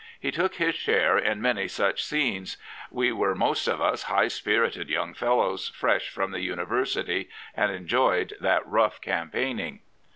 He 0.19 0.31
took 0.31 0.55
his 0.55 0.73
share 0.73 1.15
in 1.15 1.43
many 1.43 1.67
such 1.67 2.03
scenes." 2.03 2.57
We 2.89 3.11
were 3.11 3.35
most 3.35 3.67
of 3.67 3.79
us 3.79 4.01
high 4.09 4.29
spirited 4.29 4.89
young 4.89 5.13
fellows, 5.13 5.67
fresh 5.75 6.09
from 6.09 6.31
the 6.31 6.41
University, 6.41 7.29
and 7.55 7.71
enjoyed 7.71 8.33
that 8.39 8.65
rough 8.65 8.99
campaigning." 8.99 9.81